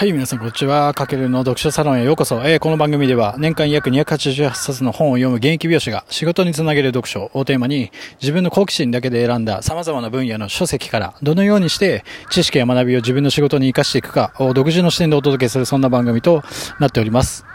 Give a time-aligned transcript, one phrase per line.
[0.00, 0.94] はい、皆さん、こんにちは。
[0.94, 2.36] かけるの読書サロンへようこそ。
[2.36, 16.42] えー、この番組では、年間約288冊の本を読む現役美容師が仕事につなげる読書をテーマに、自分の好奇心だけで選んだ様々な分野の書籍から、どのようにして知識や学びを自分の仕事に活かしていくかを独自の視点でお届けする、そんな番組と
[16.78, 17.49] なっております。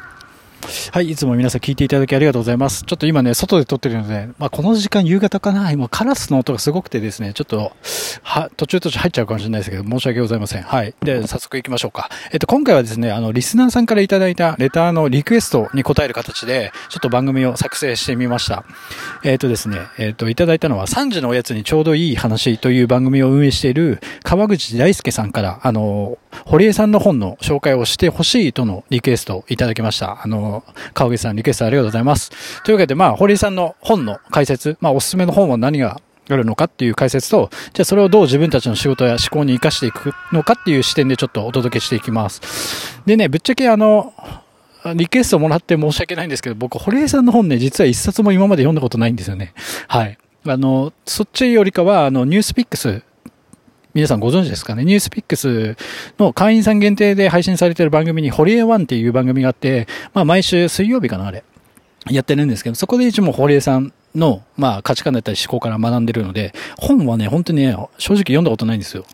[0.91, 2.83] はい、いつも皆さん聞いていただきありがとうございます。
[2.83, 7.71] ちょっと今ね、外で撮ってるので、まあ、この時間夕方かな、今カラスの音がすごくてですね、ちょっと、
[8.23, 10.63] は、途中途中入っちゃうかもしれないですけど、申し訳ございません。
[10.63, 10.93] はい。
[11.01, 12.09] で、早速行きましょうか。
[12.31, 18.65] えっと、今回はですね、あの、リスナーさんからいただいたレターのリクエストに答える形で、ちょっと番組を作成してみました。
[19.23, 30.21] えっとですね、えっと、いただいたのは3時のおやつにちょうどいい話という番組を運営している川口大輔さんから、あの、堀江さんの本の紹介をしてほしいとのリクエストをいただきました。
[30.23, 30.54] あの、
[30.93, 32.31] 川口さんリクエストありがとうございます。
[32.63, 43.01] というわけで、まあ、堀井さんの本の解説、まあ、おすすめの本は何があるのかっていう解説と、じゃあそれをどう自分たちの仕事や思考に活かしていくのかっていう視点でちょっとお届けしていきます。
[43.05, 44.13] でね、ぶっちゃけあの、
[44.95, 49.53] リクエストもらって申し訳ないんですけど、僕、堀江さんの本ね、実は一冊も今まで読んだことないんですよね。
[49.87, 50.17] はい。
[50.47, 53.01] あの、そっちよりかは、あの、ニュースピックス
[53.95, 54.83] 皆さんご存知ですかね？
[54.83, 55.77] ニュースピックス
[56.19, 61.45] の会員さん限定で配信されている番組に、ホリエワンっていう番組があって、まあ毎週水曜日かな、あれ。
[62.09, 69.05] やってるんですけど、そこでいつも堀江さんの、まあ価値観だったり思考から学んでるので、本はね、本当にね、正直読んだことないんですよ。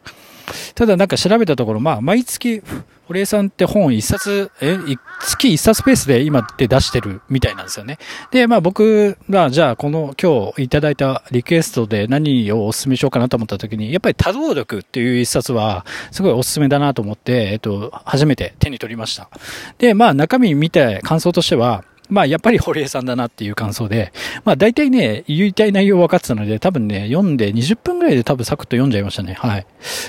[0.73, 2.63] ただなんか調べたところ、まあ、毎月、
[3.11, 4.77] 堀江さんって本一冊、え、
[5.19, 7.97] 月一冊ペースで今って出してるみたいなんですよね。
[8.31, 19.29] で、まあ僕が、じゃあこの今日いただいたリクエストで何をお勧めしようかなと思った時に、やっぱり多動力っていう一冊は、すごいお勧めだなと思って、えっと、初めて手に取りました。
[19.77, 24.11] で、まあ中身見て感想としては、まあ、やっぱり堀江さんだなっていう感想で、
[24.43, 29.33] まあ、大体ね、言いたい内容分かってたので、多分ね、読んで20分ぐらいで多分サクッと読んじゃいましたね。
[29.35, 29.65] はい。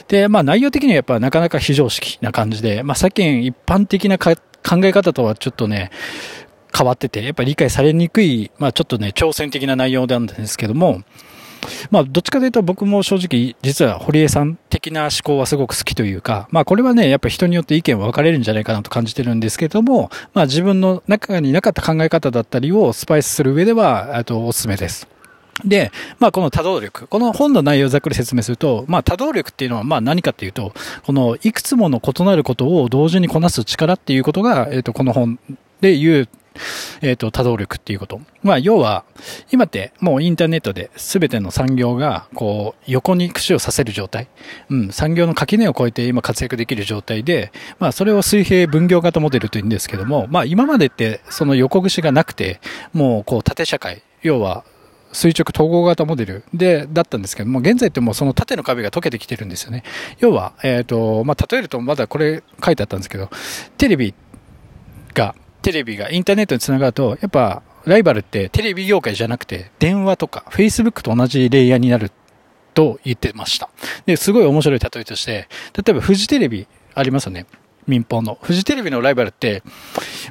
[0.09, 4.35] で、まあ、内容的にはやっぱなかなか非常識な感じで、まあ、世間一般的な考
[4.85, 5.93] え方とはちょっとね、
[6.77, 11.03] 変わってて、やっぱり理解されにくい、まあ、ちょっとね、挑戦的な内容なんですけども、
[11.91, 25.09] まあ、どっちかというと僕も正直、実は堀江さん的な思考はすごく好きというか、まあ、これはね、やっぱ人によって意見は分かれるんじゃないかなと感じてるんですけども、まあ、自分の中になかった考え方だったりをスパイスする上では、あと、おすすめです。
[25.65, 27.07] で、まあ、この多動力。
[27.07, 30.73] この本の内容をざっくり説明すると、まあ、多動力っていうのは、ま、何かっていうと、
[31.05, 35.39] この、いくつもの異なることを同時にこなす力っていうことが、えっ、と、この本
[35.81, 36.29] で言う
[37.03, 38.21] えっ、ー、と、多動力っていうこと。
[38.43, 39.05] まあ、要は、
[39.51, 44.29] 今ってもうインターネットで全ての産業が、こう、横に串を刺せる状態。
[44.71, 52.61] うん、産業の垣根を越えて今活躍できる状態で、まあ、それを水平分業型モデルというんですけども、まあ、今までってその横串がなくて、
[52.93, 54.65] もう、こう、縦社会、要は、
[55.13, 59.85] 垂直統合型モデルで、だったんですけども、現在ってもうその縦の壁が溶けてきてるんですよね。
[60.19, 63.31] 要は、えっ、ー、と、まあ、例えるとまだこれ書いてあったんですけど、
[63.77, 64.15] テレビ
[65.15, 72.13] がテレビがインターネットにつながると、やっぱライバルってテレビ業界じゃなくて電話とか Facebook と同じレイヤーになる
[72.75, 73.71] と言ってました。
[74.07, 77.47] で、すごい面白い例えとして、例えばフジテレビありますよね。
[77.87, 78.39] 民放の。
[78.43, 79.63] フジテレビのライバルって、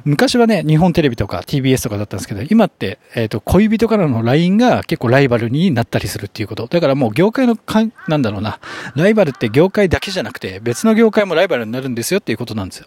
[0.04, 6.66] 昔はね、日本テレビとか TBS とかだったんですけど、今って、えっ、ー、と、恋人からの LINE が結構ライバルになったりするっていうこと。
[6.66, 8.58] だからもう業界のか、なんだろうな、
[8.96, 12.86] ライバルって業界だけじゃなくて、別の業界もライバルになるんですよっていうことなんですよ。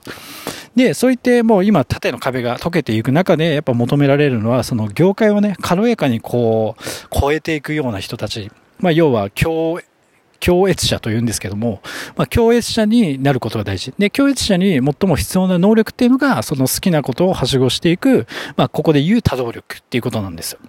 [0.75, 8.51] で、そういってもう今縦の壁が溶けていく中で、やっぱ求められるのは、その業界をね、軽やかにこう、超えていくような人たち。
[8.79, 9.79] まあ、要は、共、
[10.45, 11.81] 共越者というんですけども、
[12.15, 13.93] まあ、共越者になることが大事。
[13.97, 20.59] で、共越者に最も必要な能力っていうのが、その好きなことをはしごしていく、まあ、ここで言う多動力っていうことなんですよ。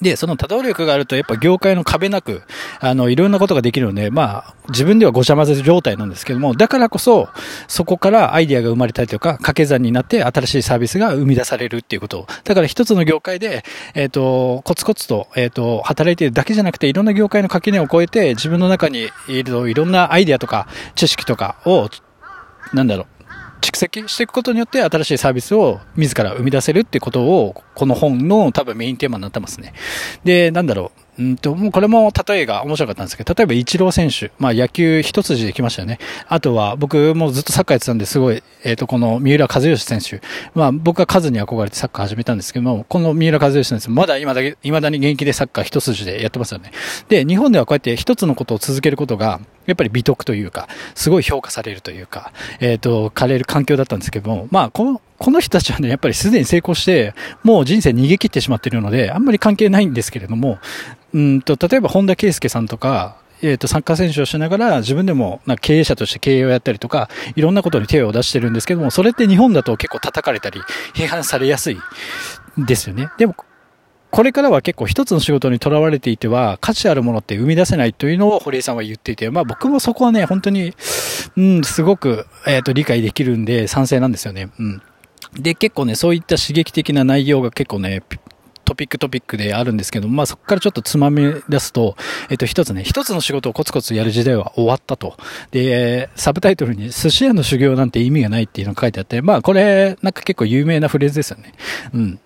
[0.00, 2.42] で、その多動力があると、やっぱ業界の壁なく、
[2.80, 7.28] あの、いろんなことができるので、まあ、自分ではごちゃ混ぜ状態なんですけども、だからこそ、
[7.66, 12.26] そこからアイディアが生まれたりとか、掛け算になって新しいサービスが生み出されるっていうこと。
[12.44, 13.64] だから一つの業界で、
[13.94, 21.88] えっ、ー、と、コツコツと、えっ、ー、と、働いているだけじゃなくて、いろんな業界の垣根を越えて、自分の中にいるといろんなアイディアとか、知識とかを、
[22.72, 23.17] なんだろう、
[23.60, 29.72] 蓄積していくことによって新しいサービスを自ら生み出せるってことを、この本の多分メインテーマになってますね。
[30.24, 31.08] で、なんだろう。
[31.18, 35.98] うんと、もうこれも例えが面白かったんですけど、例えばイチロー選手、まあ野球一筋で来ましたよね。
[36.28, 40.22] あとは僕もずっとサッカーやってたんですごい、えっ、ー、と、この三浦和義選手、
[40.54, 46.70] まあ僕は数に憧れてサッカー始めたんですけども、この三浦和義選手、まだ今だけ、未だに現役でサッカー一筋でやってますよね。
[47.08, 60.58] で、日本ではこうやって一つのことを続けることが、やっぱり美徳というか、すごい評価されるというか、えっ、ー、と、枯れる環境だったんですけども、まあ、この、この人たちはね、やっぱりすでに成功して、もう人生逃げ切ってしまっているので、あんまり関係ないんですけれども、
[61.12, 70.60] うんと、例えば本田圭佑さんとか、えっ、と、サッカー選手をしながら、自分でも、な経営者として経営をやったりとか、いろんなことに手を出してるんですけども、それって日本だと結構叩かれたり、
[70.94, 71.78] 批判されやすい
[72.56, 73.10] ですよね。
[73.18, 73.36] でも、
[74.10, 80.72] これからは結構一つの仕事にとらわれていては価値あるものって生み出せないというのを堀江さんは言っていて、まあ僕もそこはね、本当に、
[81.36, 84.50] うん、すごく、えっ、ー、と、理解できるんで賛成なんですよね。
[84.58, 84.82] うん。
[85.34, 88.02] で、結構ね、そういった刺激的な内容が結構ね、
[88.64, 91.96] トピックトピックであるんですけど、まあそこからちょっとつまみ出すと、
[92.30, 95.16] えっと一つね、一つの仕事をコツコツやる時代は終わったと。
[95.50, 101.54] で、サブタイトルに寿司屋の修行なんて意味がないっていうのが書いてあって、まあこれなんか結構有名なフレーズですよね。
[101.94, 102.20] うん。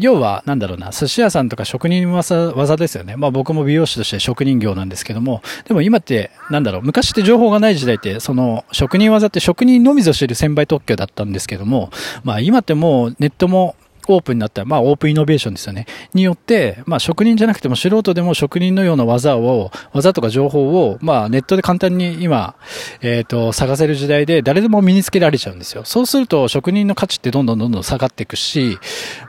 [0.00, 3.16] 要は、なんだろうな、寿司屋さんとか職人技技ですよね。
[3.16, 11.90] まあ僕も美容師として職人業なんですけども、でも今って、なんだろう、昔って情報がない時代って、その職人技って職人のみぞ知る専売特許だったんですけども、
[12.22, 13.76] まあ今ってもうネットも
[14.12, 15.86] オープンになった、まあオープンイノベーションですよね。
[16.14, 22.54] によって、まあ職人じゃなくても素人でも職人のような技を、技とか情報を、まあネットで簡単に今、
[23.00, 25.84] えっ、ー、と、探せる時代で誰でも身につけられちゃうんですよ。
[25.84, 28.78] そうすると職人の価値ってどんどんどんどん下がっていくし、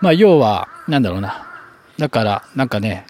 [0.01, 1.47] まあ要は、なんだろうな。
[1.97, 3.05] だから、なんかね、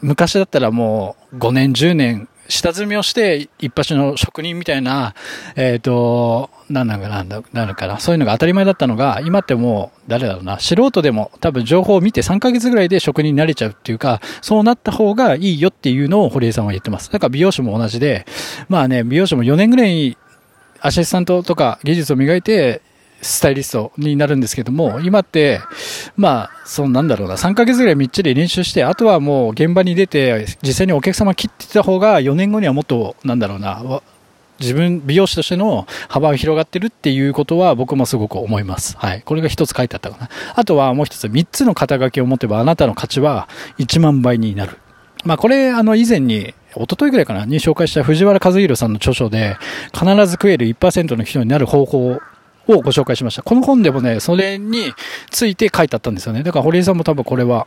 [0.00, 5.14] 昔だったらもう5年、10年下積みをして一発の職人みたいな、
[5.54, 7.98] えっ、ー、と、なんなんかなんだ、なるかな。
[7.98, 17.10] そういうのが当たり前だったのが、今ってもう、誰だろうな、素人でも多分情報を見て3ヶ月ぐらいで職人になれちゃうっていうか、そうなった方がいいよっていうのを堀江さんは言ってます。
[17.12, 18.26] だから美容師も同じで、
[18.68, 20.16] まあね、美容師も4年ぐらい
[20.80, 22.82] アシスタントとか技術を磨いて、
[23.20, 25.60] スタイリストになるんですけども、今って、
[26.16, 34.00] まあ、そのなんだろうな、3ヶ月ぐらいみっちり練習して、あとはもう現場に出て、実際にお客様切ってた方が、4年後にはもっと、なんだろうな、
[34.60, 38.96] 自分、美容師としての幅が広がってるっていうことは僕もすごく思います。
[38.96, 39.22] はい。
[39.22, 40.28] これが一つ書いてあったかな。
[40.54, 43.48] あとはもう一つ、三つの肩書きを持てばあなたの価値は
[43.78, 44.78] 1万倍になる。
[45.24, 49.56] まあこれ、あの以前に、一昨日ぐらいかなに紹介した藤原和弘さんの著書で、
[49.92, 52.20] 必ず食える1%の人になる方法
[52.68, 53.42] をご紹介しました。
[53.42, 54.92] この本でもね、それに
[55.30, 56.42] ついて書いてあったんですよね。
[56.42, 57.66] だから堀江さんも多分これは、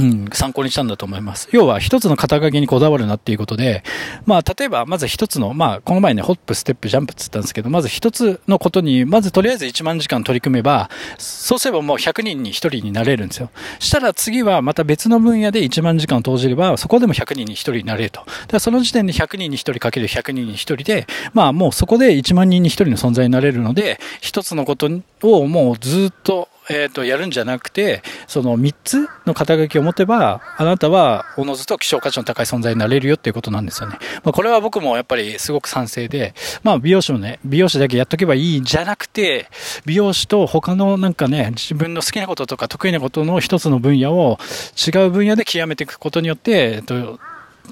[0.00, 1.48] うん、参考にしたんだと思います。
[1.52, 3.82] 要は一つの肩書きにこだわるなっていうことで、
[4.26, 13.50] まあ例えばまず一つの、まあこの前ね、ホップ、ステップ、ジャンプって言ったんですけど、まず一つのことに、まずとりあえず1万時間取り組めば、そうすればもう100人に1人になれるんですよ。
[13.78, 18.20] したら次はまた別の分野で1万時間を投じれば、そこでも100人に1人になれると。
[18.20, 24.90] だからその時点で100人に1人かける100人に1人で、まあもうそこで1万人に1人の存在になれるので、一つのこと
[25.22, 33.98] をもうずっとえっ、ー、と、やるんじゃなくて、その3つの肩書きを持てば、あなたはおのずと希少価値の高い存在になれるよっていうことなんですよね。
[34.22, 36.32] まあ、これは僕もやっぱりすごく賛成で、
[36.62, 39.48] まあ、美容師もね、美容師だけやっとけばいいんじゃなくて、
[39.84, 44.38] 美容師と他のなんかね、自分の好きなこととか得意なことの一つの分野を
[44.76, 47.18] 違う分野で極めていくことによって、えっと、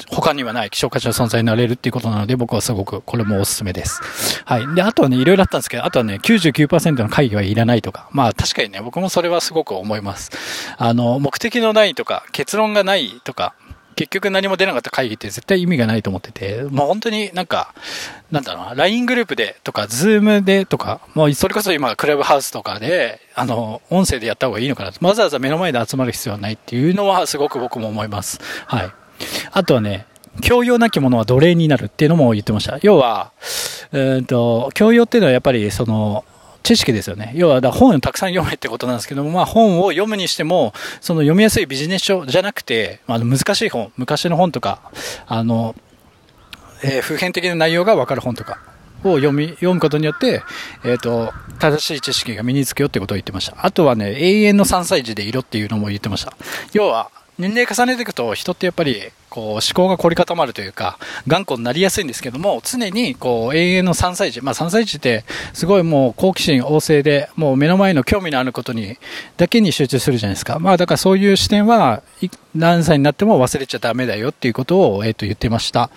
[0.09, 4.43] 他にはない希少価値の存在になれるっていうことなので、僕はすごくこれもおすすめです。
[4.45, 4.75] はい。
[4.75, 10.31] で、あとはね、いろいろあったんですけど、あとはね、99%の会議はいらないとか、まあ確かにね、僕もそれはすごく思います。
[10.77, 13.55] あの、目的のないとか、結論がないとか、
[13.99, 17.75] 結局何も出なかった会議って絶対意味がないと思ってて、もう本当になんか、
[18.31, 28.39] なんだろうな、LINE グループでとか、ズームでとか、もうそれこそ今、クラブハウスとかで、あの、音声でやった方がいいのかなわざわざ目の前で集まる必要はないっていうのはすごく僕も思います。
[28.67, 28.91] はい。
[29.53, 30.06] あとはね、
[30.41, 32.79] 教養なきものは奴隷になるっていうのも言ってました。
[32.82, 33.32] 要は、
[33.92, 36.25] えーと、教養っていうのはやっぱりその、
[36.62, 37.33] 知識ですよね。
[37.35, 44.81] 要は、だ本をたくさん読めってことなんですけども、まあ本を読むにしても、その読みやすいビジネス書じゃなくて、あ難しい本、昔の本とか、
[45.26, 45.75] あの、
[46.83, 48.59] えー、普遍的な内容がわかる本とか
[49.02, 50.42] を読み、読むことによって、
[50.85, 53.64] えっ、ー、と、正しい知識が身につくよってことを言ってました。
[53.64, 56.37] あとはね、永遠の3歳児でいろっていうのも言ってました。
[56.73, 64.40] 要は、年齢重ねていくと人ってやっぱりこう思考が凝り固まるというか頑固になりやすいんですけども常にこう永遠の3歳児。
[64.40, 68.97] まあ3歳児ってすごいもう好奇心旺盛でもう目の前の興味のあることに
[69.37, 70.59] だけに集中するじゃないですか。
[70.59, 72.02] まあだからそういう視点は
[72.54, 75.90] 何歳になっても忘れちゃダメだよっていうことを、えー、と言ってました。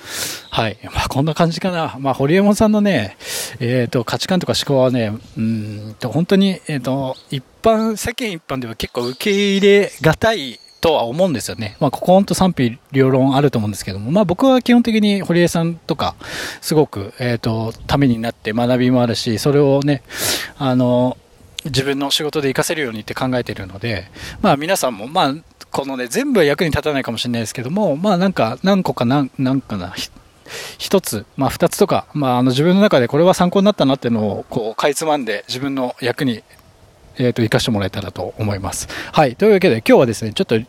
[0.51, 0.77] はい。
[0.83, 1.95] まあこんな感じかな。
[2.00, 3.17] まあ堀江門さんのね
[3.60, 11.77] えっ、と価値観とか思考はねうんと本当にえっ、と一般世間一般では結構受け入れがたいとは思うんですよね。
[11.79, 16.15] まあ、ここ本当賛否両論あると思うんですけども、まあ僕は基本的に堀江さんとか、
[16.59, 20.01] すごく、えっ、ー、と、ためになって学びもあるし、それをね、
[20.57, 21.17] あの、
[21.65, 24.05] 自分の仕事で活かせるようにって考えているので、
[24.41, 25.35] まあ皆さんも、まあ、
[25.69, 29.93] このね、全部は役に立たないかもしれないですけども、まあなんか、何個かなん、なんかな、
[30.79, 36.43] 一つ、まあ二つとか、まああの自分の中でこれは参考になったなっていうのを、こう、かいつまんで自分の役に
[37.18, 38.88] えっ、と、活かしてもらえたらと思います。
[39.12, 39.36] はい。
[39.36, 40.60] というわけで、今日はですね、ちょっと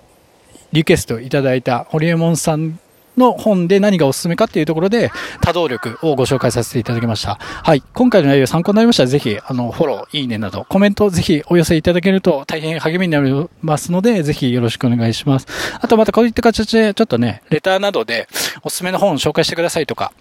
[0.73, 2.79] リクエストいただいた、ホリエモンさん
[3.17, 7.37] の本で何がおすすめかっていうところで、多動力をご紹介させていただきました。
[7.41, 7.83] はい。
[7.93, 15.47] 今回の内容参考になりましたら、ぜひ、あの、フォロー、いいねなど、コメントをぜひお寄せいただけると大変励みになりますので、ぜひよろしくお願いします。
[15.81, 18.29] あとまたこういった形で、ちょっとね、レターなどで
[18.63, 20.13] おすすめの本を紹介してくださいとか、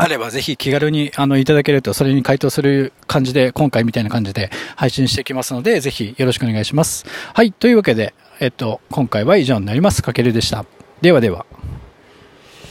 [0.00, 7.04] あればぜひ気軽にあのいただけるとそれに回答する感じで今回みたいな感じで配信していきますのでぜひよろしくお願いします。
[7.34, 7.50] はい。
[7.50, 10.04] というわけで、えっと、今回は以上になります。
[10.04, 10.64] かけるでした。
[11.02, 11.46] ではでは。